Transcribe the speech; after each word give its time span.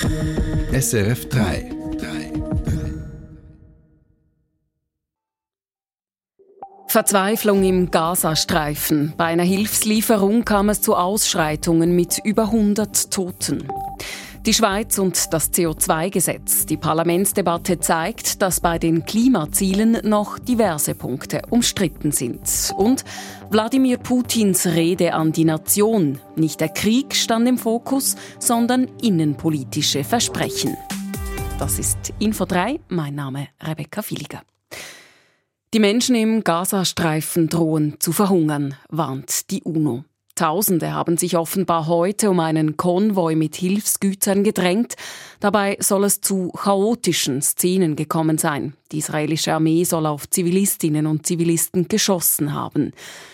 SRF 0.00 1.28
3. 1.28 1.70
Verzweiflung 6.86 7.62
im 7.62 7.90
Gazastreifen. 7.90 9.12
Bei 9.16 9.26
einer 9.26 9.42
Hilfslieferung 9.42 10.44
kam 10.44 10.68
es 10.70 10.80
zu 10.80 10.96
Ausschreitungen 10.96 11.94
mit 11.94 12.18
über 12.24 12.44
100 12.44 13.10
Toten. 13.10 13.68
Die 14.44 14.54
Schweiz 14.54 14.98
und 14.98 15.32
das 15.32 15.52
CO2-Gesetz. 15.52 16.66
Die 16.66 16.76
Parlamentsdebatte 16.76 17.78
zeigt, 17.78 18.42
dass 18.42 18.58
bei 18.58 18.76
den 18.76 19.04
Klimazielen 19.04 19.98
noch 20.02 20.40
diverse 20.40 20.96
Punkte 20.96 21.42
umstritten 21.50 22.10
sind. 22.10 22.74
Und 22.76 23.04
Wladimir 23.50 23.98
Putins 23.98 24.66
Rede 24.66 25.14
an 25.14 25.30
die 25.30 25.44
Nation. 25.44 26.18
Nicht 26.34 26.60
der 26.60 26.70
Krieg 26.70 27.14
stand 27.14 27.46
im 27.46 27.56
Fokus, 27.56 28.16
sondern 28.40 28.88
innenpolitische 29.00 30.02
Versprechen. 30.02 30.76
Das 31.60 31.78
ist 31.78 32.12
Info 32.18 32.44
3. 32.44 32.80
Mein 32.88 33.14
Name 33.14 33.46
Rebecca 33.62 34.02
Filiger. 34.02 34.42
Die 35.72 35.78
Menschen 35.78 36.16
im 36.16 36.42
Gazastreifen 36.42 37.48
drohen 37.48 38.00
zu 38.00 38.10
verhungern, 38.10 38.74
warnt 38.88 39.52
die 39.52 39.62
UNO. 39.62 40.02
Tausende 40.34 40.92
haben 40.92 41.18
sich 41.18 41.36
offenbar 41.36 41.86
heute 41.86 42.30
um 42.30 42.40
einen 42.40 42.78
Konvoi 42.78 43.34
mit 43.34 43.54
Hilfsgütern 43.54 44.44
gedrängt. 44.44 44.94
Dabei 45.42 45.76
soll 45.80 46.04
es 46.04 46.20
zu 46.20 46.52
chaotischen 46.52 47.42
Szenen 47.42 47.96
gekommen 47.96 48.38
sein. 48.38 48.74
Die 48.92 48.98
israelische 48.98 49.52
Armee 49.52 49.82
soll 49.82 50.06
auf 50.06 50.30
Zivilistinnen 50.30 51.04
und 51.04 51.26
Zivilisten 51.26 51.88
geschossen 51.88 52.54
haben. 52.54 52.92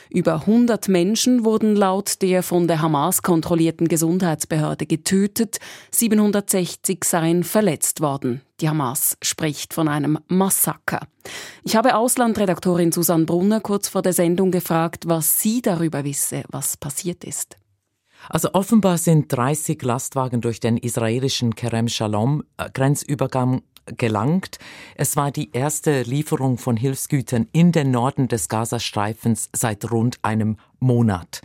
Über 0.09 0.37
100 0.37 0.89
Menschen 0.89 1.45
wurden 1.45 1.77
laut 1.77 2.23
der 2.23 2.43
von 2.43 2.67
der 2.67 2.81
Hamas 2.81 3.21
kontrollierten 3.21 3.89
Gesundheitsbehörde 3.89 4.87
getötet, 4.87 5.59
760 5.91 7.05
seien 7.05 7.45
verletzt 7.45 8.01
worden. 8.01 8.41
Die 8.63 8.71
Hamas 8.71 9.19
spricht 9.21 9.75
von 9.75 9.87
einem 9.87 10.19
Massaker. 10.29 11.01
Ich 11.63 11.77
habe 11.77 11.95
Auslandredaktorin 11.95 12.91
Susanne 12.91 13.27
Brunner 13.27 13.61
kurz 13.61 13.87
vor 13.89 14.01
der 14.01 14.15
Sendung 14.15 14.51
gefragt, 14.51 15.05
was 15.07 15.43
sie 15.43 15.61
darüber 15.61 16.05
wisse, 16.05 16.45
was 16.49 16.79
passiert 16.79 17.23
ist. 17.25 17.58
Also 18.29 18.53
offenbar 18.53 18.99
sind 18.99 19.33
30 19.33 19.83
Lastwagen 19.83 20.41
durch 20.41 20.61
den 20.61 20.77
israelischen 20.77 21.55
Kerem 21.55 21.89
Shalom 21.89 22.45
äh, 22.57 22.69
Grenzübergang 22.71 23.63
gelangt. 23.97 24.59
Es 24.97 25.17
war 25.17 25.31
die 25.31 25.51
erste 25.53 26.03
Lieferung 26.03 26.59
von 26.59 26.77
Hilfsgütern 26.77 27.49
in 27.53 27.73
den 27.73 27.91
Norden 27.91 28.29
des 28.29 28.49
Gazastreifens 28.49 29.49
seit 29.55 29.91
rund 29.91 30.19
einem 30.23 30.59
Monat. 30.79 31.41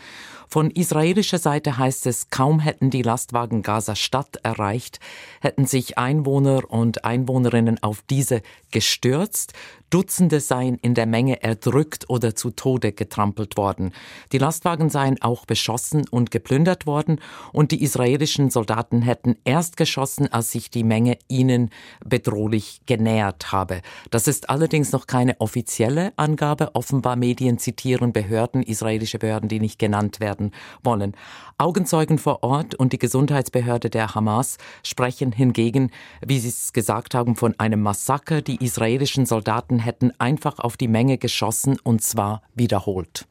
Von 0.48 0.70
israelischer 0.70 1.40
Seite 1.40 1.80
heißt 1.80 2.06
es, 2.06 2.30
kaum 2.30 2.60
hätten 2.60 2.92
die 2.92 3.02
Lastwagen 3.02 3.64
Gaza-Stadt 3.64 4.38
erreicht, 4.44 5.00
hätten 5.42 5.66
sich 5.66 5.98
Einwohner 5.98 6.70
und 6.70 7.06
Einwohnerinnen 7.06 7.82
auf 7.82 8.04
diese 8.08 8.44
gestürzt. 8.70 9.54
Dutzende 9.94 10.40
seien 10.40 10.80
in 10.82 10.96
der 10.96 11.06
Menge 11.06 11.44
erdrückt 11.44 12.10
oder 12.10 12.36
zu 12.36 12.50
Tode 12.50 12.94
getrampelt 12.94 13.58
worden. 13.58 13.94
Die 14.32 14.40
Lastwagen 14.40 14.90
seien 14.90 15.22
auch 15.22 15.46
beschossen 15.46 16.06
und 16.10 16.32
geplündert 16.32 16.88
worden 16.88 17.20
und 17.52 17.70
die 17.72 17.84
israelischen 17.84 18.50
Soldaten 18.50 19.04
hätten 19.04 19.36
erst 19.44 19.78
geschossen, 19.78 20.34
als 20.34 20.52
sich 20.52 20.72
die 20.72 20.84
Menge 20.84 21.20
ihnen 21.28 21.70
bedrohlich 22.04 22.82
genähert 22.88 23.52
habe. 23.52 23.82
Das 24.10 24.28
ist 24.28 24.50
allerdings 24.50 24.94
noch 24.94 25.06
keine 25.06 25.40
offizielle 25.40 26.12
Angabe. 26.16 26.74
Offenbar 26.74 27.16
Medien 27.16 27.60
zitieren 27.60 28.14
Behörden, 28.14 28.64
israelische 28.64 29.20
Behörden, 29.20 29.48
die 29.48 29.60
nicht 29.60 29.78
genannt 29.78 30.20
werden 30.20 30.54
wollen. 30.82 31.16
Augenzeugen 31.60 32.18
vor 32.18 32.42
Ort 32.42 32.74
und 32.74 32.94
die 32.94 33.00
Gesundheitsbehörde 33.00 33.92
der 33.92 34.16
Hamas 34.16 34.58
sprechen 34.82 35.32
hingegen, 35.32 35.92
wie 36.26 36.40
sie 36.40 36.50
es 36.50 36.74
gesagt 36.74 37.14
haben, 37.14 37.36
von 37.36 37.54
einem 37.60 37.84
Massaker. 37.84 38.42
Die 38.42 38.56
israelischen 38.56 39.28
Soldaten 39.28 39.83
hätten 39.84 40.12
einfach 40.20 40.60
auf 40.60 40.78
die 40.78 40.88
Menge 40.88 41.18
geschossen 41.18 41.78
und 41.84 42.02
zwar 42.02 42.42
wiederholt. 42.56 43.26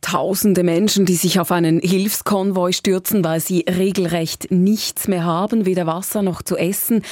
Tausende 0.00 0.62
Menschen, 0.62 1.06
die 1.06 1.16
sich 1.16 1.40
auf 1.40 1.50
einen 1.50 1.80
Hilfskonvoi 1.80 2.72
stürzen, 2.72 3.24
weil 3.24 3.40
sie 3.40 3.64
regelrecht 3.68 4.50
nichts 4.50 5.08
mehr 5.08 5.24
haben, 5.24 5.66
weder 5.66 5.86
Wasser 5.86 6.22
noch 6.22 6.40
zu 6.40 6.56
essen. 6.56 7.02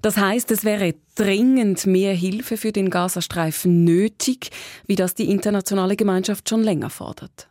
Das 0.00 0.16
heißt, 0.16 0.50
es 0.50 0.64
wäre 0.64 0.94
dringend 1.16 1.86
mehr 1.86 2.14
Hilfe 2.14 2.56
für 2.56 2.72
den 2.72 2.88
Gazastreifen 2.88 3.84
nötig, 3.84 4.50
wie 4.86 4.96
das 4.96 5.14
die 5.14 5.30
internationale 5.30 5.96
Gemeinschaft 5.96 6.48
schon 6.48 6.62
länger 6.62 6.88
fordert. 6.88 7.48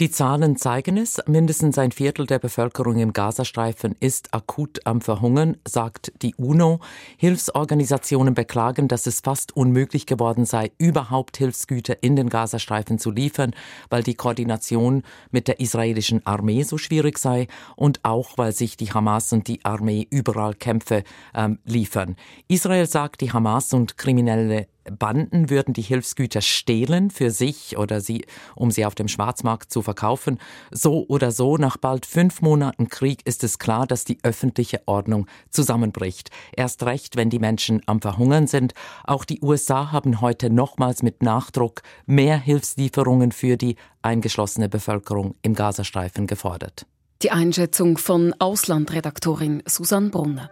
Die 0.00 0.10
Zahlen 0.10 0.56
zeigen 0.56 0.96
es, 0.96 1.20
mindestens 1.26 1.76
ein 1.76 1.92
Viertel 1.92 2.24
der 2.24 2.38
Bevölkerung 2.38 2.96
im 2.96 3.12
Gazastreifen 3.12 3.94
ist 4.00 4.32
akut 4.32 4.86
am 4.86 5.02
Verhungern, 5.02 5.58
sagt 5.68 6.10
die 6.22 6.34
UNO. 6.36 6.80
Hilfsorganisationen 7.18 8.32
beklagen, 8.32 8.88
dass 8.88 9.06
es 9.06 9.20
fast 9.20 9.54
unmöglich 9.54 10.06
geworden 10.06 10.46
sei, 10.46 10.72
überhaupt 10.78 11.36
Hilfsgüter 11.36 12.02
in 12.02 12.16
den 12.16 12.30
Gazastreifen 12.30 12.98
zu 12.98 13.10
liefern, 13.10 13.50
weil 13.90 14.02
die 14.02 14.14
Koordination 14.14 15.02
mit 15.32 15.48
der 15.48 15.60
israelischen 15.60 16.24
Armee 16.24 16.62
so 16.62 16.78
schwierig 16.78 17.18
sei 17.18 17.46
und 17.76 18.00
auch 18.02 18.38
weil 18.38 18.52
sich 18.52 18.78
die 18.78 18.90
Hamas 18.90 19.34
und 19.34 19.48
die 19.48 19.62
Armee 19.66 20.06
überall 20.08 20.54
Kämpfe 20.54 21.04
ähm, 21.34 21.58
liefern. 21.66 22.16
Israel 22.48 22.86
sagt, 22.86 23.20
die 23.20 23.34
Hamas 23.34 23.74
und 23.74 23.98
kriminelle 23.98 24.66
Banden 24.90 25.50
würden 25.50 25.74
die 25.74 25.82
Hilfsgüter 25.82 26.40
stehlen 26.40 27.10
für 27.10 27.30
sich 27.30 27.78
oder 27.78 28.00
sie, 28.00 28.24
um 28.54 28.70
sie 28.70 28.84
auf 28.84 28.94
dem 28.94 29.08
Schwarzmarkt 29.08 29.72
zu 29.72 29.82
verkaufen. 29.82 30.38
So 30.70 31.06
oder 31.08 31.30
so, 31.32 31.56
nach 31.56 31.76
bald 31.76 32.06
fünf 32.06 32.42
Monaten 32.42 32.88
Krieg 32.88 33.20
ist 33.24 33.44
es 33.44 33.58
klar, 33.58 33.86
dass 33.86 34.04
die 34.04 34.18
öffentliche 34.22 34.82
Ordnung 34.86 35.26
zusammenbricht. 35.50 36.30
Erst 36.54 36.82
recht, 36.82 37.16
wenn 37.16 37.30
die 37.30 37.38
Menschen 37.38 37.82
am 37.86 38.00
Verhungern 38.00 38.46
sind. 38.46 38.74
Auch 39.04 39.24
die 39.24 39.40
USA 39.40 39.92
haben 39.92 40.20
heute 40.20 40.50
nochmals 40.50 41.02
mit 41.02 41.22
Nachdruck 41.22 41.82
mehr 42.06 42.38
Hilfslieferungen 42.38 43.32
für 43.32 43.56
die 43.56 43.76
eingeschlossene 44.02 44.68
Bevölkerung 44.68 45.34
im 45.42 45.54
Gazastreifen 45.54 46.26
gefordert. 46.26 46.86
Die 47.22 47.30
Einschätzung 47.30 47.98
von 47.98 48.34
Auslandredaktorin 48.38 49.62
Susanne 49.66 50.08
Brunner. 50.08 50.48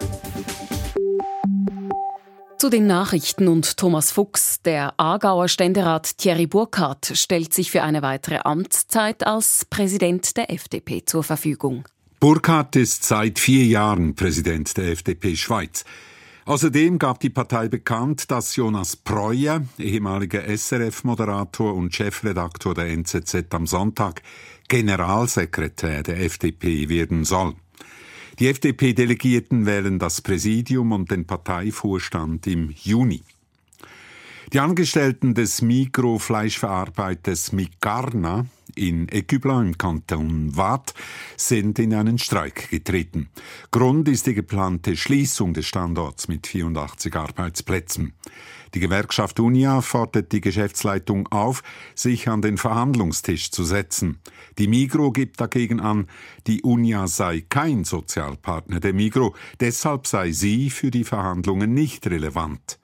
Zu 2.61 2.71
den 2.71 2.89
Nachrichten 2.89 3.47
und 3.47 3.77
Thomas 3.77 4.11
Fuchs. 4.11 4.63
Der 4.63 4.93
Aargauer 4.99 5.47
Ständerat 5.47 6.19
Thierry 6.19 6.49
Burkhardt 6.49 7.13
stellt 7.15 7.55
sich 7.55 7.71
für 7.71 7.85
eine 7.85 8.03
weitere 8.03 8.41
Amtszeit 8.43 9.25
als 9.25 9.65
Präsident 9.65 10.37
der 10.37 10.51
FDP 10.51 11.05
zur 11.05 11.23
Verfügung. 11.23 11.85
Burkhardt 12.19 12.75
ist 12.75 13.05
seit 13.05 13.39
vier 13.39 13.65
Jahren 13.65 14.17
Präsident 14.17 14.77
der 14.77 14.91
FDP 14.91 15.37
Schweiz. 15.37 15.85
Außerdem 16.47 16.99
gab 16.99 17.21
die 17.21 17.31
Partei 17.31 17.69
bekannt, 17.69 18.29
dass 18.33 18.57
Jonas 18.57 18.97
Preuer, 18.97 19.63
ehemaliger 19.79 20.43
SRF-Moderator 20.49 21.73
und 21.73 21.95
Chefredaktor 21.95 22.75
der 22.75 22.87
NZZ 22.87 23.55
am 23.55 23.69
Sonntag, 23.69 24.23
Generalsekretär 24.67 26.03
der 26.03 26.23
FDP 26.23 26.89
werden 26.89 27.25
soll. 27.25 27.55
Die 28.39 28.47
FDP-Delegierten 28.47 29.67
wählen 29.67 29.99
das 29.99 30.21
Präsidium 30.21 30.93
und 30.93 31.11
den 31.11 31.27
Parteivorstand 31.27 32.47
im 32.47 32.71
Juni. 32.71 33.23
Die 34.55 34.61
Angestellten 34.61 35.35
des 35.35 35.61
Mikrofleischverarbeiters 35.61 37.53
Mikarna 37.53 38.47
in 38.75 39.07
Ecublan 39.11 39.67
im 39.67 39.77
Kanton 39.77 40.57
Waadt 40.57 40.95
sind 41.37 41.79
in 41.79 41.93
einen 41.93 42.17
Streik 42.17 42.71
getreten. 42.71 43.29
Grund 43.71 44.09
ist 44.09 44.27
die 44.27 44.33
geplante 44.33 44.97
Schließung 44.97 45.53
des 45.53 45.67
Standorts 45.67 46.29
mit 46.29 46.47
84 46.47 47.15
Arbeitsplätzen. 47.15 48.15
Die 48.73 48.81
Gewerkschaft 48.81 49.39
Unia 49.39 49.83
fordert 49.83 50.33
die 50.33 50.41
Geschäftsleitung 50.41 51.27
auf, 51.29 51.63
sich 51.95 52.27
an 52.31 52.41
den 52.41 52.57
Verhandlungstisch 52.57 53.51
zu 53.51 53.65
setzen. 53.65 54.19
Die 54.57 54.69
Migro 54.69 55.11
gibt 55.11 55.43
dagegen 55.43 55.79
an, 55.79 56.07
die 56.47 56.63
Unia 56.63 57.07
sei 57.07 57.45
kein 57.47 57.85
Sozialpartner 57.85 58.81
der 58.81 58.95
Migro, 58.95 59.35
deshalb 59.61 60.07
sei 60.07 60.33
sie 60.33 60.71
für 60.71 60.91
die 60.91 61.05
Verhandlungen 61.05 61.75
nicht 61.75 62.07
relevant. 62.07 62.79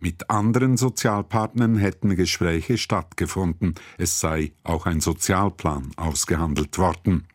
Mit 0.00 0.30
anderen 0.30 0.76
Sozialpartnern 0.76 1.76
hätten 1.76 2.16
Gespräche 2.16 2.78
stattgefunden. 2.78 3.74
Es 3.98 4.20
sei 4.20 4.52
auch 4.64 4.86
ein 4.86 5.00
Sozialplan 5.00 5.90
ausgehandelt 5.96 6.78
worden. 6.78 7.26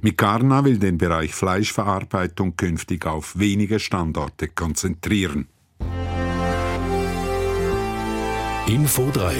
Mikarna 0.00 0.64
will 0.64 0.78
den 0.78 0.98
Bereich 0.98 1.34
Fleischverarbeitung 1.34 2.56
künftig 2.56 3.06
auf 3.06 3.38
wenige 3.38 3.80
Standorte 3.80 4.48
konzentrieren. 4.48 5.48
Info 8.66 9.10
3 9.12 9.34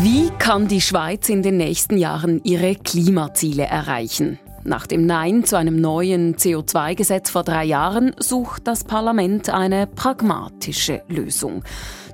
wie 0.00 0.30
kann 0.38 0.68
die 0.68 0.80
Schweiz 0.80 1.28
in 1.28 1.42
den 1.42 1.58
nächsten 1.58 1.98
Jahren 1.98 2.40
ihre 2.44 2.76
Klimaziele 2.76 3.64
erreichen? 3.64 4.38
Nach 4.64 4.86
dem 4.86 5.06
Nein 5.06 5.44
zu 5.44 5.56
einem 5.56 5.80
neuen 5.80 6.36
CO2-Gesetz 6.36 7.30
vor 7.30 7.42
drei 7.42 7.64
Jahren 7.64 8.14
sucht 8.18 8.68
das 8.68 8.84
Parlament 8.84 9.50
eine 9.50 9.88
pragmatische 9.88 11.02
Lösung. 11.08 11.64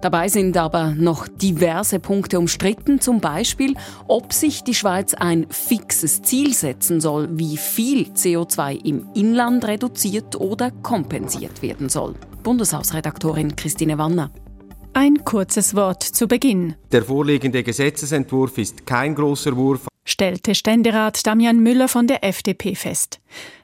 Dabei 0.01 0.29
sind 0.29 0.57
aber 0.57 0.95
noch 0.95 1.29
diverse 1.29 1.99
Punkte 1.99 2.39
umstritten, 2.39 3.01
zum 3.01 3.21
Beispiel, 3.21 3.75
ob 4.07 4.33
sich 4.33 4.65
die 4.65 4.75
Schweiz 4.75 5.13
ein 5.13 5.47
fixes 5.51 6.23
Ziel 6.23 6.55
setzen 6.55 7.01
soll, 7.01 7.29
wie 7.33 7.59
viel 7.59 8.05
CO2 8.13 8.83
im 8.85 9.09
Inland 9.15 9.67
reduziert 9.67 10.37
oder 10.37 10.71
kompensiert 10.71 11.61
werden 11.61 11.89
soll. 11.89 12.15
Bundeshausredaktorin 12.45 13.57
Christine 13.57 13.99
Wanner. 13.99 14.31
Ein 14.95 15.23
kurzes 15.25 15.75
Wort 15.75 16.03
zu 16.03 16.27
Beginn. 16.27 16.77
Der 16.93 17.03
vorliegende 17.03 17.63
Gesetzesentwurf 17.63 18.57
ist 18.57 18.87
kein 18.87 19.15
großer 19.15 19.55
Wurf, 19.55 19.87
stellte 20.09 20.55
Ständerat 20.55 21.27
Damian 21.27 21.59
Müller 21.59 21.89
von 21.89 22.07
der 22.07 22.25
FDP 22.25 22.75
fest. 22.75 23.21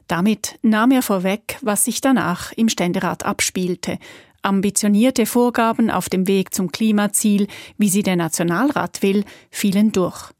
Damit 0.07 0.59
nahm 0.63 0.91
er 0.91 1.03
vorweg, 1.03 1.59
was 1.63 1.85
sich 1.87 2.01
danach 2.01 2.53
im 2.53 2.69
Ständerat 2.69 3.25
abspielte. 3.25 3.99
Ambitionierte 4.43 5.25
Vorgaben 5.25 5.91
auf 5.91 6.11
dem 6.11 6.29
Weg 6.29 6.55
zum 6.55 6.71
Klimaziel, 6.71 7.47
wie 7.79 7.89
sie 7.89 8.03
der 8.03 8.17
Nationalrat 8.17 9.01
will, 9.01 9.25
fielen 9.51 9.93
durch. 9.93 10.33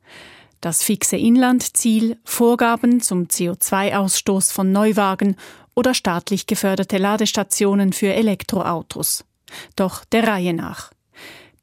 Das 0.61 0.83
fixe 0.83 1.17
Inlandziel, 1.17 2.19
Vorgaben 2.25 3.01
zum 3.01 3.25
CO2-Ausstoß 3.25 4.53
von 4.53 4.73
Neuwagen 4.73 5.37
oder 5.75 5.95
staatlich 5.95 6.47
geförderte 6.47 6.99
Ladestationen 6.99 7.93
für 7.95 8.13
Elektroautos. 8.13 9.25
Doch 9.77 10.05
der 10.05 10.27
Reihe 10.27 10.53
nach. 10.53 10.94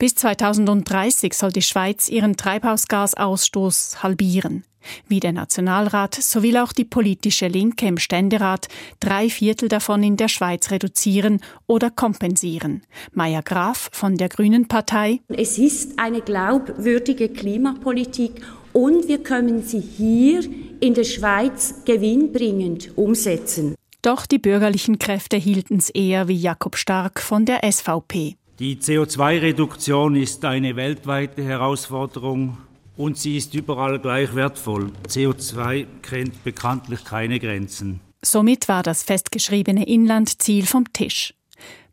Bis 0.01 0.15
2030 0.15 1.35
soll 1.35 1.51
die 1.51 1.61
Schweiz 1.61 2.09
ihren 2.09 2.35
Treibhausgasausstoß 2.35 4.01
halbieren. 4.01 4.63
Wie 5.07 5.19
der 5.19 5.31
Nationalrat, 5.31 6.15
so 6.15 6.41
will 6.41 6.57
auch 6.57 6.73
die 6.73 6.85
politische 6.85 7.47
Linke 7.47 7.85
im 7.85 7.99
Ständerat 7.99 8.67
drei 8.99 9.29
Viertel 9.29 9.69
davon 9.69 10.01
in 10.01 10.17
der 10.17 10.27
Schweiz 10.27 10.71
reduzieren 10.71 11.39
oder 11.67 11.91
kompensieren. 11.91 12.81
Maya 13.13 13.41
Graf 13.41 13.91
von 13.93 14.17
der 14.17 14.29
Grünen 14.29 14.67
Partei. 14.67 15.19
Es 15.27 15.59
ist 15.59 15.99
eine 15.99 16.21
glaubwürdige 16.21 17.29
Klimapolitik 17.29 18.41
und 18.73 19.07
wir 19.07 19.21
können 19.21 19.61
sie 19.61 19.81
hier 19.81 20.41
in 20.79 20.95
der 20.95 21.03
Schweiz 21.03 21.83
gewinnbringend 21.85 22.97
umsetzen. 22.97 23.75
Doch 24.01 24.25
die 24.25 24.39
bürgerlichen 24.39 24.97
Kräfte 24.97 25.37
hielten 25.37 25.77
es 25.77 25.91
eher 25.91 26.27
wie 26.27 26.37
Jakob 26.37 26.75
Stark 26.75 27.21
von 27.21 27.45
der 27.45 27.59
SVP. 27.71 28.35
Die 28.61 28.75
CO2-Reduktion 28.75 30.15
ist 30.15 30.45
eine 30.45 30.75
weltweite 30.75 31.43
Herausforderung 31.43 32.59
und 32.95 33.17
sie 33.17 33.35
ist 33.35 33.55
überall 33.55 33.97
gleich 33.97 34.35
wertvoll. 34.35 34.91
CO2 35.07 35.87
kennt 36.03 36.43
bekanntlich 36.43 37.03
keine 37.03 37.39
Grenzen. 37.39 38.01
Somit 38.21 38.67
war 38.67 38.83
das 38.83 39.01
festgeschriebene 39.01 39.87
Inlandziel 39.87 40.67
vom 40.67 40.93
Tisch. 40.93 41.33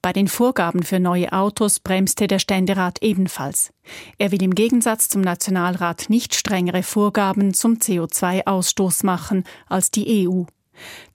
Bei 0.03 0.13
den 0.13 0.29
Vorgaben 0.29 0.83
für 0.83 1.01
neue 1.01 1.33
Autos 1.33 1.81
bremste 1.81 2.27
der 2.27 2.39
Ständerat 2.39 3.03
ebenfalls. 3.03 3.73
Er 4.19 4.31
will 4.31 4.43
im 4.43 4.55
Gegensatz 4.55 5.09
zum 5.09 5.23
Nationalrat 5.23 6.11
nicht 6.11 6.35
strengere 6.35 6.83
Vorgaben 6.83 7.55
zum 7.55 7.77
CO2-Ausstoß 7.77 9.07
machen 9.07 9.45
als 9.71 9.91
die 9.91 10.29
EU. 10.29 10.43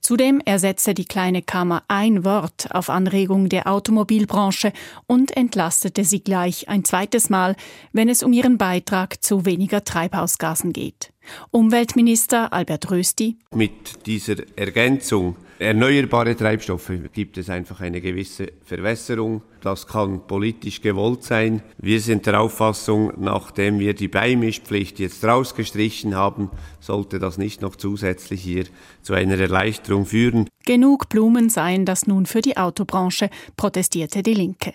Zudem 0.00 0.40
ersetzte 0.44 0.94
die 0.94 1.04
kleine 1.04 1.42
Kammer 1.42 1.82
ein 1.88 2.24
Wort 2.24 2.68
auf 2.74 2.90
Anregung 2.90 3.48
der 3.48 3.66
Automobilbranche 3.66 4.72
und 5.06 5.36
entlastete 5.36 6.04
sie 6.04 6.22
gleich 6.22 6.68
ein 6.68 6.84
zweites 6.84 7.30
Mal, 7.30 7.56
wenn 7.92 8.08
es 8.08 8.22
um 8.22 8.32
ihren 8.32 8.58
Beitrag 8.58 9.22
zu 9.22 9.44
weniger 9.44 9.84
Treibhausgasen 9.84 10.72
geht. 10.72 11.12
Umweltminister 11.50 12.52
Albert 12.52 12.90
Rösti. 12.90 13.36
Mit 13.52 14.06
dieser 14.06 14.36
Ergänzung 14.56 15.36
erneuerbare 15.58 16.36
Treibstoffe 16.36 16.92
gibt 17.12 17.38
es 17.38 17.50
einfach 17.50 17.80
eine 17.80 18.00
gewisse 18.00 18.52
Verwässerung. 18.64 19.42
Das 19.60 19.86
kann 19.86 20.26
politisch 20.26 20.80
gewollt 20.80 21.22
sein. 21.22 21.62
Wir 21.78 22.00
sind 22.00 22.26
der 22.26 22.40
Auffassung, 22.40 23.12
nachdem 23.18 23.78
wir 23.78 23.94
die 23.94 24.08
Beimischpflicht 24.08 24.98
jetzt 24.98 25.24
rausgestrichen 25.24 26.14
haben, 26.14 26.50
sollte 26.80 27.18
das 27.18 27.38
nicht 27.38 27.62
noch 27.62 27.76
zusätzlich 27.76 28.42
hier 28.42 28.64
zu 29.02 29.14
einer 29.14 29.38
Erleichterung 29.38 30.06
führen. 30.06 30.48
Genug 30.66 31.08
Blumen 31.08 31.48
seien 31.48 31.84
das 31.84 32.06
nun 32.06 32.26
für 32.26 32.40
die 32.40 32.56
Autobranche, 32.56 33.30
protestierte 33.56 34.22
die 34.22 34.34
Linke. 34.34 34.74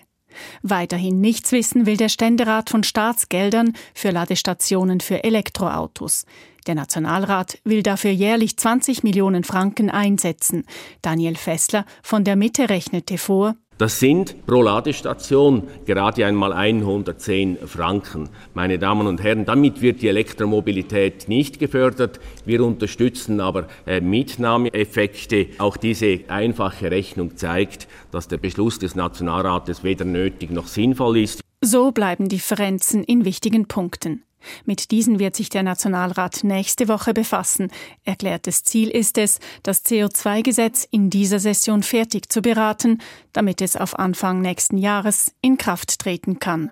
Weiterhin 0.62 1.20
nichts 1.20 1.52
wissen 1.52 1.86
will 1.86 1.96
der 1.96 2.08
Ständerat 2.08 2.70
von 2.70 2.82
Staatsgeldern 2.82 3.74
für 3.94 4.10
Ladestationen 4.10 5.00
für 5.00 5.24
Elektroautos. 5.24 6.24
Der 6.66 6.74
Nationalrat 6.74 7.58
will 7.64 7.82
dafür 7.82 8.10
jährlich 8.10 8.56
20 8.56 9.02
Millionen 9.02 9.44
Franken 9.44 9.90
einsetzen. 9.90 10.64
Daniel 11.02 11.36
Fessler 11.36 11.84
von 12.02 12.24
der 12.24 12.36
Mitte 12.36 12.68
rechnete 12.68 13.18
vor, 13.18 13.56
das 13.80 13.98
sind 13.98 14.46
pro 14.46 14.60
Ladestation 14.60 15.62
gerade 15.86 16.26
einmal 16.26 16.52
110 16.52 17.56
Franken. 17.66 18.28
Meine 18.52 18.78
Damen 18.78 19.06
und 19.06 19.22
Herren, 19.22 19.46
damit 19.46 19.80
wird 19.80 20.02
die 20.02 20.08
Elektromobilität 20.08 21.30
nicht 21.30 21.58
gefördert. 21.58 22.20
Wir 22.44 22.62
unterstützen 22.62 23.40
aber 23.40 23.68
äh, 23.86 24.02
Mitnahmeeffekte. 24.02 25.46
Auch 25.56 25.78
diese 25.78 26.20
einfache 26.28 26.90
Rechnung 26.90 27.38
zeigt, 27.38 27.88
dass 28.10 28.28
der 28.28 28.36
Beschluss 28.36 28.78
des 28.78 28.96
Nationalrates 28.96 29.82
weder 29.82 30.04
nötig 30.04 30.50
noch 30.50 30.66
sinnvoll 30.66 31.16
ist. 31.16 31.40
So 31.62 31.90
bleiben 31.90 32.28
Differenzen 32.28 33.02
in 33.02 33.24
wichtigen 33.24 33.66
Punkten. 33.66 34.24
Mit 34.64 34.90
diesen 34.90 35.18
wird 35.18 35.36
sich 35.36 35.48
der 35.48 35.62
Nationalrat 35.62 36.44
nächste 36.44 36.88
Woche 36.88 37.14
befassen. 37.14 37.68
Erklärtes 38.04 38.64
Ziel 38.64 38.88
ist 38.88 39.18
es, 39.18 39.38
das 39.62 39.84
CO2-Gesetz 39.84 40.86
in 40.90 41.10
dieser 41.10 41.38
Session 41.38 41.82
fertig 41.82 42.30
zu 42.30 42.42
beraten, 42.42 42.98
damit 43.32 43.60
es 43.60 43.76
auf 43.76 43.98
Anfang 43.98 44.40
nächsten 44.40 44.78
Jahres 44.78 45.32
in 45.40 45.58
Kraft 45.58 45.98
treten 45.98 46.38
kann. 46.38 46.70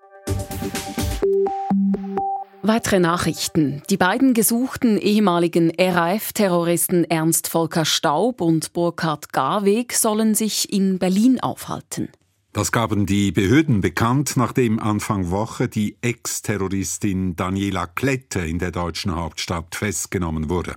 Weitere 2.62 2.98
Nachrichten. 2.98 3.82
Die 3.88 3.96
beiden 3.96 4.34
gesuchten 4.34 4.98
ehemaligen 4.98 5.72
RAF-Terroristen 5.78 7.04
Ernst 7.04 7.48
Volker 7.48 7.84
Staub 7.84 8.40
und 8.40 8.72
Burkhard 8.72 9.32
Garweg 9.32 9.94
sollen 9.94 10.34
sich 10.34 10.70
in 10.72 10.98
Berlin 10.98 11.40
aufhalten. 11.40 12.10
Das 12.58 12.72
gaben 12.72 13.06
die 13.06 13.30
Behörden 13.30 13.80
bekannt, 13.80 14.32
nachdem 14.34 14.80
Anfang 14.80 15.30
Woche 15.30 15.68
die 15.68 15.96
Ex-Terroristin 16.00 17.36
Daniela 17.36 17.86
Klette 17.86 18.40
in 18.40 18.58
der 18.58 18.72
deutschen 18.72 19.14
Hauptstadt 19.14 19.76
festgenommen 19.76 20.50
wurde. 20.50 20.74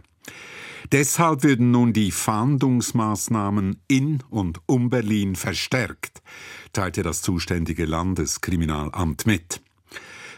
Deshalb 0.91 1.41
würden 1.41 1.71
nun 1.71 1.91
die 1.91 2.11
Fahndungsmaßnahmen 2.11 3.81
in 3.87 4.21
und 4.29 4.59
um 4.67 4.91
Berlin 4.91 5.35
verstärkt, 5.35 6.21
teilte 6.71 7.01
das 7.01 7.23
zuständige 7.23 7.85
Landeskriminalamt 7.85 9.25
mit. 9.25 9.63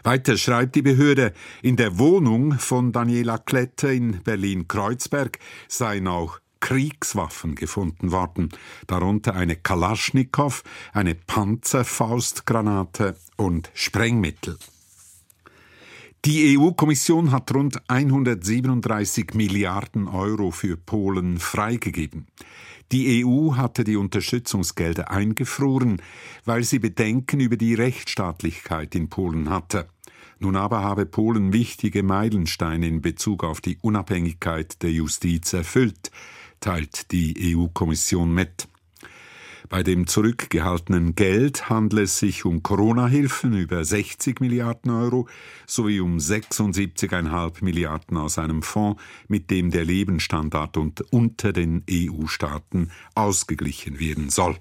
Weiter 0.04 0.38
schreibt 0.38 0.76
die 0.76 0.82
Behörde, 0.82 1.34
in 1.62 1.76
der 1.76 2.00
Wohnung 2.00 2.54
von 2.54 2.94
Daniela 2.94 3.38
Klette 3.38 3.92
in 3.92 4.22
Berlin-Kreuzberg 4.24 5.40
seien 5.68 6.08
auch 6.08 6.40
Kriegswaffen 6.64 7.56
gefunden 7.56 8.14
worden, 8.14 8.48
darunter 8.88 9.36
eine 9.36 9.58
Kalaschnikow, 9.58 10.64
eine 10.94 11.14
Panzerfaustgranate 11.14 13.18
und 13.36 13.70
Sprengmittel. 13.74 14.58
Die 16.24 16.58
EU-Kommission 16.58 17.32
hat 17.32 17.54
rund 17.54 17.82
137 17.90 19.34
Milliarden 19.34 20.08
Euro 20.08 20.52
für 20.52 20.78
Polen 20.78 21.38
freigegeben. 21.38 22.28
Die 22.94 23.26
EU 23.26 23.58
hatte 23.58 23.84
die 23.84 23.98
Unterstützungsgelder 23.98 25.12
eingefroren, 25.12 26.02
weil 26.46 26.64
sie 26.64 26.80
Bedenken 26.80 27.42
über 27.42 27.58
die 27.58 27.74
Rechtsstaatlichkeit 27.74 28.96
in 28.96 29.10
Polen 29.10 29.50
hatte. 29.50 29.90
Nun 30.40 30.56
aber 30.56 30.82
habe 30.82 31.06
Polen 31.06 31.52
wichtige 31.52 32.04
Meilensteine 32.04 32.88
in 32.88 33.02
Bezug 33.02 33.44
auf 33.44 33.60
die 33.60 33.80
Unabhängigkeit 33.82 34.82
der 34.82 34.92
Justiz 34.92 35.52
erfüllt 35.52 36.10
teilt 36.64 37.12
die 37.12 37.56
EU-Kommission 37.56 38.34
mit. 38.34 38.70
Bei 39.68 39.84
dem 39.84 40.08
zurückgehaltenen 40.08 41.14
Geld 41.14 41.70
handelt 41.70 42.04
es 42.04 42.20
sich 42.20 42.46
um 42.46 42.64
Corona-Hilfen 42.64 43.54
über 43.58 43.84
60 43.84 44.40
Milliarden 44.40 44.92
Euro 44.92 45.28
sowie 45.66 46.00
um 46.00 46.18
76,5 46.18 47.64
Milliarden 47.64 48.18
aus 48.18 48.38
einem 48.38 48.62
Fonds, 48.62 49.02
mit 49.28 49.50
dem 49.52 49.72
der 49.72 49.84
Lebensstandard 49.84 50.78
unter 51.12 51.52
den 51.52 51.84
EU-Staaten 51.90 52.92
ausgeglichen 53.14 54.00
werden 54.00 54.30
soll. 54.30 54.56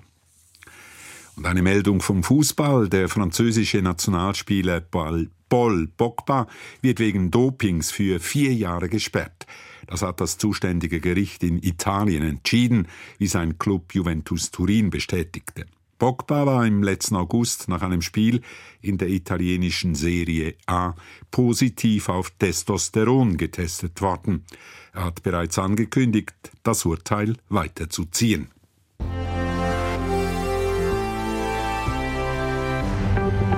Und 1.37 1.47
eine 1.47 1.63
Meldung 1.63 2.01
vom 2.01 2.23
Fußball. 2.23 2.89
Der 2.89 3.09
französische 3.09 3.81
Nationalspieler 3.81 4.81
Paul 4.81 5.29
Pogba 5.49 6.49
wird 6.81 6.99
wegen 6.99 7.31
Dopings 7.31 7.91
für 7.93 8.19
vier 8.19 8.55
Jahre 8.55 8.89
gesperrt. 8.89 9.47
Das 9.93 10.01
hat 10.01 10.23
das 10.23 10.39
zuständige 10.39 11.01
Gericht 11.01 11.43
in 11.43 11.63
Italien 11.63 12.23
entschieden, 12.23 12.89
wie 13.19 13.27
sein 13.27 13.59
Club 13.59 13.95
Juventus 13.95 14.51
Turin 14.51 14.89
bestätigte. 14.89 15.67
Pogba 15.99 16.47
war 16.47 16.67
im 16.67 16.83
letzten 16.83 17.15
August 17.15 17.69
nach 17.69 17.83
einem 17.83 18.01
Spiel 18.01 18.41
in 18.81 18.97
der 18.97 19.09
italienischen 19.09 19.95
Serie 19.95 20.55
A 20.65 20.95
positiv 21.31 22.09
auf 22.09 22.31
Testosteron 22.31 23.37
getestet 23.37 24.01
worden. 24.01 24.47
Er 24.95 25.05
hat 25.05 25.23
bereits 25.23 25.59
angekündigt, 25.59 26.53
das 26.63 26.87
Urteil 26.87 27.37
weiterzuziehen. 27.51 28.49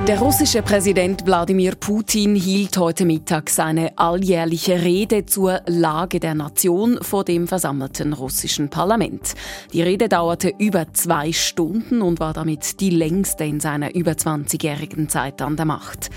Der 0.06 0.18
russische 0.18 0.60
Präsident 0.60 1.24
Wladimir 1.24 1.76
Putin 1.76 2.34
hielt 2.34 2.76
heute 2.76 3.06
Mittag 3.06 3.48
seine 3.48 3.96
alljährliche 3.96 4.82
Rede 4.82 5.24
zur 5.24 5.62
Lage 5.64 6.20
der 6.20 6.34
Nation 6.34 6.98
vor 7.00 7.24
dem 7.24 7.48
versammelten 7.48 8.12
russischen 8.12 8.68
Parlament. 8.68 9.32
Die 9.72 9.80
Rede 9.80 10.10
dauerte 10.10 10.52
über 10.58 10.92
zwei 10.92 11.32
Stunden 11.32 12.02
und 12.02 12.20
war 12.20 12.34
damit 12.34 12.80
die 12.80 12.90
längste 12.90 13.44
in 13.44 13.60
seiner 13.60 13.94
über 13.94 14.12
20-jährigen 14.12 15.08
Zeit 15.08 15.40
an 15.40 15.56
der 15.56 15.64
Macht. 15.64 16.10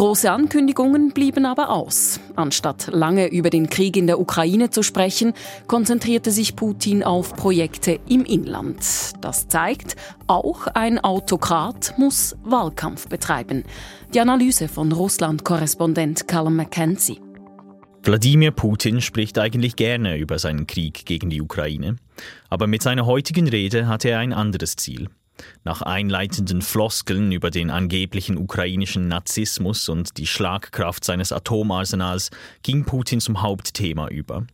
Große 0.00 0.32
Ankündigungen 0.32 1.10
blieben 1.10 1.44
aber 1.44 1.68
aus. 1.68 2.20
Anstatt 2.34 2.86
lange 2.90 3.30
über 3.30 3.50
den 3.50 3.68
Krieg 3.68 3.98
in 3.98 4.06
der 4.06 4.18
Ukraine 4.18 4.70
zu 4.70 4.82
sprechen, 4.82 5.34
konzentrierte 5.66 6.30
sich 6.30 6.56
Putin 6.56 7.04
auf 7.04 7.36
Projekte 7.36 8.00
im 8.08 8.24
Inland. 8.24 8.78
Das 9.20 9.48
zeigt, 9.48 9.96
auch 10.26 10.68
ein 10.68 11.00
Autokrat 11.00 11.92
muss 11.98 12.34
Wahlkampf 12.44 13.08
betreiben. 13.08 13.64
Die 14.14 14.20
Analyse 14.20 14.68
von 14.68 14.90
Russland-Korrespondent 14.90 16.26
Callum 16.26 16.56
McKenzie. 16.56 17.20
Wladimir 18.02 18.52
Putin 18.52 19.02
spricht 19.02 19.38
eigentlich 19.38 19.76
gerne 19.76 20.16
über 20.16 20.38
seinen 20.38 20.66
Krieg 20.66 21.04
gegen 21.04 21.28
die 21.28 21.42
Ukraine, 21.42 21.96
aber 22.48 22.66
mit 22.66 22.82
seiner 22.82 23.04
heutigen 23.04 23.46
Rede 23.46 23.86
hatte 23.86 24.08
er 24.08 24.20
ein 24.20 24.32
anderes 24.32 24.76
Ziel. 24.76 25.10
Nach 25.64 25.82
einleitenden 25.82 26.62
Floskeln 26.62 27.32
über 27.32 27.50
den 27.50 27.70
angeblichen 27.70 28.36
ukrainischen 28.36 29.08
Narzissmus 29.08 29.88
und 29.88 30.16
die 30.18 30.26
Schlagkraft 30.26 31.04
seines 31.04 31.32
Atomarsenals 31.32 32.30
ging 32.62 32.84
Putin 32.84 33.20
zum 33.20 33.42
Hauptthema 33.42 34.08
über. 34.08 34.46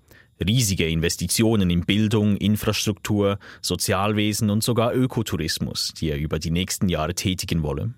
Riesige 0.45 0.87
Investitionen 0.89 1.71
in 1.71 1.87
Bildung, 1.87 2.37
Infrastruktur, 2.37 3.39
Sozialwesen 3.63 4.51
und 4.51 4.63
sogar 4.63 4.95
Ökotourismus, 4.95 5.95
die 5.95 6.11
er 6.11 6.19
über 6.19 6.39
die 6.39 6.51
nächsten 6.51 6.89
Jahre 6.89 7.15
tätigen 7.15 7.63
wolle. 7.63 7.95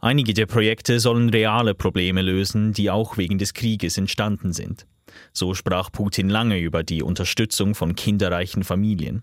Einige 0.00 0.34
der 0.34 0.46
Projekte 0.46 1.00
sollen 1.00 1.30
reale 1.30 1.74
Probleme 1.74 2.22
lösen, 2.22 2.74
die 2.74 2.90
auch 2.90 3.16
wegen 3.16 3.38
des 3.38 3.54
Krieges 3.54 3.96
entstanden 3.98 4.52
sind. 4.52 4.86
So 5.32 5.54
sprach 5.54 5.90
Putin 5.90 6.28
lange 6.28 6.58
über 6.58 6.82
die 6.82 7.02
Unterstützung 7.02 7.74
von 7.74 7.94
kinderreichen 7.94 8.64
Familien. 8.64 9.22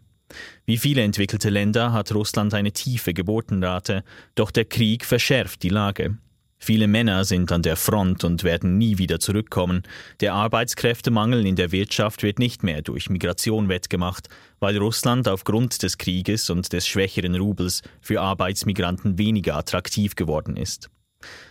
Wie 0.66 0.78
viele 0.78 1.02
entwickelte 1.02 1.50
Länder 1.50 1.94
hat 1.94 2.14
Russland 2.14 2.54
eine 2.54 2.72
tiefe 2.72 3.14
Geburtenrate, 3.14 4.04
doch 4.36 4.52
der 4.52 4.66
Krieg 4.66 5.06
verschärft 5.06 5.64
die 5.64 5.70
Lage. 5.70 6.18
Viele 6.64 6.88
Männer 6.88 7.26
sind 7.26 7.52
an 7.52 7.64
der 7.64 7.76
Front 7.76 8.24
und 8.24 8.44
werden 8.44 8.78
nie 8.78 9.00
wieder 9.00 9.20
zurückkommen. 9.20 9.82
Der 10.20 10.36
Arbeitskräftemangel 10.36 11.48
in 11.48 11.56
der 11.56 11.72
Wirtschaft 11.72 12.22
wird 12.22 12.38
nicht 12.38 12.62
mehr 12.62 12.84
durch 12.84 13.10
Migration 13.10 13.68
wettgemacht, 13.68 14.28
weil 14.60 14.78
Russland 14.78 15.28
aufgrund 15.28 15.82
des 15.82 15.98
Krieges 15.98 16.52
und 16.52 16.72
des 16.72 16.88
schwächeren 16.88 17.34
Rubels 17.34 17.82
für 18.00 18.22
Arbeitsmigranten 18.22 19.18
weniger 19.18 19.56
attraktiv 19.56 20.16
geworden 20.16 20.56
ist. 20.56 20.92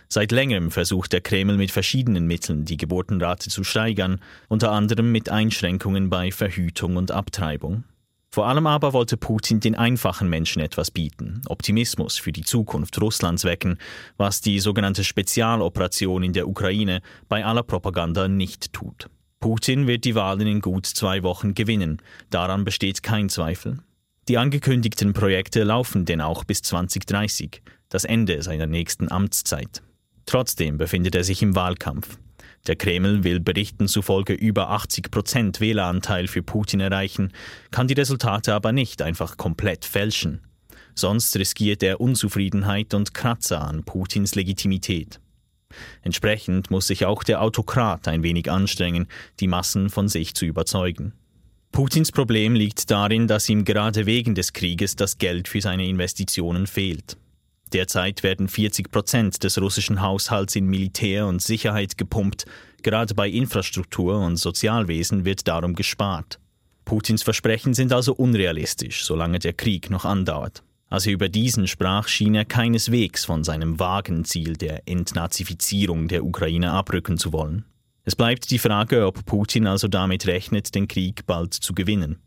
Seit 0.07 0.31
längerem 0.31 0.71
versucht 0.71 1.11
der 1.11 1.19
Kreml 1.19 1.57
mit 1.57 1.71
verschiedenen 1.71 2.25
Mitteln 2.25 2.63
die 2.63 2.77
Geburtenrate 2.77 3.49
zu 3.49 3.65
steigern, 3.65 4.21
unter 4.47 4.71
anderem 4.71 5.11
mit 5.11 5.27
Einschränkungen 5.27 6.09
bei 6.09 6.31
Verhütung 6.31 6.95
und 6.95 7.11
Abtreibung. 7.11 7.83
Vor 8.33 8.47
allem 8.47 8.65
aber 8.65 8.93
wollte 8.93 9.17
Putin 9.17 9.59
den 9.59 9.75
einfachen 9.75 10.29
Menschen 10.29 10.61
etwas 10.61 10.89
bieten, 10.89 11.41
Optimismus 11.49 12.17
für 12.17 12.31
die 12.31 12.43
Zukunft 12.43 12.99
Russlands 13.01 13.43
wecken, 13.43 13.77
was 14.15 14.39
die 14.39 14.59
sogenannte 14.59 15.03
Spezialoperation 15.03 16.23
in 16.23 16.31
der 16.31 16.47
Ukraine 16.47 17.01
bei 17.27 17.43
aller 17.43 17.63
Propaganda 17.63 18.29
nicht 18.29 18.71
tut. 18.71 19.09
Putin 19.41 19.85
wird 19.85 20.05
die 20.05 20.15
Wahlen 20.15 20.47
in 20.47 20.61
gut 20.61 20.85
zwei 20.85 21.23
Wochen 21.23 21.55
gewinnen, 21.55 22.01
daran 22.29 22.63
besteht 22.63 23.03
kein 23.03 23.27
Zweifel. 23.27 23.79
Die 24.29 24.37
angekündigten 24.37 25.11
Projekte 25.11 25.63
laufen 25.63 26.05
denn 26.05 26.21
auch 26.21 26.45
bis 26.45 26.61
2030, 26.61 27.61
das 27.89 28.05
Ende 28.05 28.43
seiner 28.43 28.67
nächsten 28.67 29.11
Amtszeit. 29.11 29.81
Trotzdem 30.25 30.77
befindet 30.77 31.15
er 31.15 31.25
sich 31.25 31.41
im 31.41 31.55
Wahlkampf. 31.55 32.17
Der 32.67 32.75
Kreml 32.75 33.23
will 33.23 33.39
Berichten 33.39 33.87
zufolge 33.87 34.33
über 34.33 34.69
80 34.69 35.09
Prozent 35.09 35.59
Wähleranteil 35.59 36.27
für 36.27 36.43
Putin 36.43 36.79
erreichen, 36.79 37.31
kann 37.71 37.87
die 37.87 37.95
Resultate 37.95 38.53
aber 38.53 38.71
nicht 38.71 39.01
einfach 39.01 39.37
komplett 39.37 39.85
fälschen. 39.85 40.41
Sonst 40.93 41.35
riskiert 41.37 41.81
er 41.83 42.01
Unzufriedenheit 42.01 42.93
und 42.93 43.13
Kratzer 43.13 43.61
an 43.61 43.83
Putins 43.83 44.35
Legitimität. 44.35 45.19
Entsprechend 46.01 46.69
muss 46.69 46.87
sich 46.87 47.05
auch 47.05 47.23
der 47.23 47.41
Autokrat 47.41 48.07
ein 48.07 48.23
wenig 48.23 48.51
anstrengen, 48.51 49.07
die 49.39 49.47
Massen 49.47 49.89
von 49.89 50.09
sich 50.09 50.35
zu 50.35 50.45
überzeugen. 50.45 51.13
Putins 51.71 52.11
Problem 52.11 52.53
liegt 52.53 52.91
darin, 52.91 53.27
dass 53.27 53.47
ihm 53.47 53.63
gerade 53.63 54.05
wegen 54.05 54.35
des 54.35 54.51
Krieges 54.51 54.97
das 54.97 55.17
Geld 55.17 55.47
für 55.47 55.61
seine 55.61 55.87
Investitionen 55.87 56.67
fehlt. 56.67 57.17
Derzeit 57.73 58.23
werden 58.23 58.47
40 58.47 58.91
Prozent 58.91 59.43
des 59.43 59.59
russischen 59.59 60.01
Haushalts 60.01 60.55
in 60.55 60.65
Militär 60.65 61.27
und 61.27 61.41
Sicherheit 61.41 61.97
gepumpt. 61.97 62.45
Gerade 62.83 63.13
bei 63.13 63.29
Infrastruktur 63.29 64.19
und 64.19 64.37
Sozialwesen 64.37 65.23
wird 65.23 65.47
darum 65.47 65.75
gespart. 65.75 66.39
Putins 66.83 67.23
Versprechen 67.23 67.73
sind 67.73 67.93
also 67.93 68.13
unrealistisch, 68.13 69.05
solange 69.05 69.39
der 69.39 69.53
Krieg 69.53 69.89
noch 69.89 70.03
andauert. 70.03 70.63
Als 70.89 71.05
er 71.05 71.13
über 71.13 71.29
diesen 71.29 71.67
sprach, 71.67 72.09
schien 72.09 72.35
er 72.35 72.43
keineswegs 72.43 73.23
von 73.23 73.45
seinem 73.45 73.79
vagen 73.79 74.25
Ziel 74.25 74.57
der 74.57 74.85
Entnazifizierung 74.89 76.09
der 76.09 76.25
Ukraine 76.25 76.71
abrücken 76.71 77.17
zu 77.17 77.31
wollen. 77.31 77.63
Es 78.03 78.15
bleibt 78.15 78.51
die 78.51 78.59
Frage, 78.59 79.05
ob 79.05 79.25
Putin 79.25 79.67
also 79.67 79.87
damit 79.87 80.27
rechnet, 80.27 80.75
den 80.75 80.89
Krieg 80.89 81.25
bald 81.25 81.53
zu 81.53 81.73
gewinnen. 81.73 82.17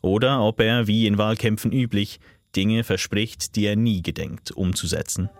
Oder 0.00 0.40
ob 0.42 0.60
er, 0.60 0.86
wie 0.86 1.06
in 1.06 1.18
Wahlkämpfen 1.18 1.72
üblich, 1.72 2.18
Dinge 2.54 2.84
verspricht, 2.84 3.56
die 3.56 3.66
er 3.66 3.76
nie 3.76 4.02
gedenkt 4.02 4.52
umzusetzen. 4.52 5.30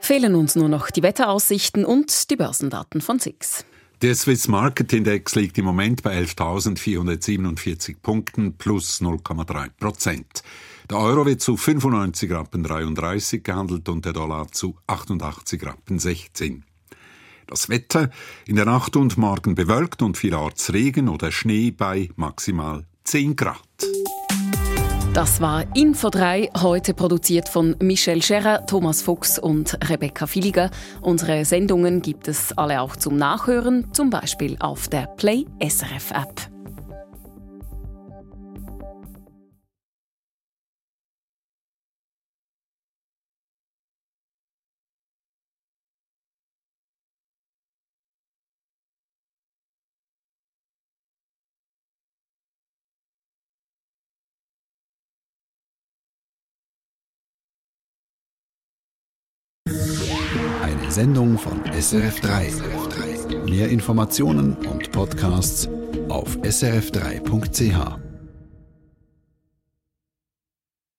Fehlen 0.00 0.34
uns 0.36 0.54
nur 0.54 0.68
noch 0.68 0.90
die 0.90 1.02
Wetteraussichten 1.02 1.84
und 1.84 2.30
die 2.30 2.36
Börsendaten 2.36 3.00
von 3.00 3.18
SIX. 3.18 3.64
Der 4.02 4.14
Swiss 4.14 4.46
Market 4.46 4.92
Index 4.92 5.34
liegt 5.34 5.56
im 5.58 5.64
Moment 5.64 6.02
bei 6.02 6.16
11.447 6.20 7.96
Punkten 8.02 8.52
plus 8.58 9.00
0,3 9.00 9.70
Prozent. 9.80 10.42
Der 10.90 10.98
Euro 10.98 11.26
wird 11.26 11.40
zu 11.40 11.56
95 11.56 12.30
Rappen 12.30 12.62
33 12.62 13.42
gehandelt 13.42 13.88
und 13.88 14.04
der 14.04 14.12
Dollar 14.12 14.52
zu 14.52 14.76
88 14.86 15.64
Rappen 15.64 15.98
16. 15.98 16.64
Das 17.46 17.68
Wetter 17.68 18.10
in 18.46 18.56
der 18.56 18.66
Nacht 18.66 18.96
und 18.96 19.16
morgen 19.16 19.54
bewölkt 19.54 20.02
und 20.02 20.16
vielerorts 20.16 20.72
Regen 20.72 21.08
oder 21.08 21.32
Schnee 21.32 21.70
bei 21.70 22.10
maximal 22.16 22.84
10 23.04 23.34
Grad. 23.34 23.58
Das 25.16 25.40
war 25.40 25.64
Info 25.74 26.10
3, 26.10 26.50
heute 26.60 26.92
produziert 26.92 27.48
von 27.48 27.74
Michel 27.80 28.22
Scherer, 28.22 28.66
Thomas 28.66 29.00
Fuchs 29.00 29.38
und 29.38 29.78
Rebecca 29.88 30.26
Filiger. 30.26 30.70
Unsere 31.00 31.46
Sendungen 31.46 32.02
gibt 32.02 32.28
es 32.28 32.52
alle 32.58 32.82
auch 32.82 32.96
zum 32.96 33.16
Nachhören, 33.16 33.94
zum 33.94 34.10
Beispiel 34.10 34.58
auf 34.60 34.88
der 34.88 35.06
Play 35.06 35.46
SRF 35.58 36.10
App. 36.10 36.55
Sendung 60.90 61.38
von 61.38 61.60
SRF3. 61.64 63.48
Mehr 63.50 63.68
Informationen 63.68 64.56
und 64.68 64.90
Podcasts 64.92 65.68
auf 66.08 66.36
srf3.ch. 66.38 68.05